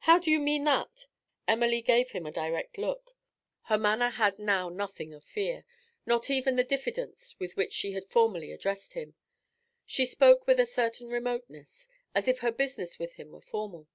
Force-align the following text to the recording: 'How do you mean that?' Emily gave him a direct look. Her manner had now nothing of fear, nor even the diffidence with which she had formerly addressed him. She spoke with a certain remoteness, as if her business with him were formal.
'How 0.00 0.18
do 0.18 0.30
you 0.30 0.38
mean 0.38 0.64
that?' 0.64 1.06
Emily 1.48 1.80
gave 1.80 2.10
him 2.10 2.26
a 2.26 2.30
direct 2.30 2.76
look. 2.76 3.16
Her 3.62 3.78
manner 3.78 4.10
had 4.10 4.38
now 4.38 4.68
nothing 4.68 5.14
of 5.14 5.24
fear, 5.24 5.64
nor 6.04 6.20
even 6.28 6.56
the 6.56 6.62
diffidence 6.62 7.34
with 7.40 7.56
which 7.56 7.72
she 7.72 7.92
had 7.92 8.04
formerly 8.10 8.52
addressed 8.52 8.92
him. 8.92 9.14
She 9.86 10.04
spoke 10.04 10.46
with 10.46 10.60
a 10.60 10.66
certain 10.66 11.08
remoteness, 11.08 11.88
as 12.14 12.28
if 12.28 12.40
her 12.40 12.52
business 12.52 12.98
with 12.98 13.14
him 13.14 13.32
were 13.32 13.40
formal. 13.40 13.88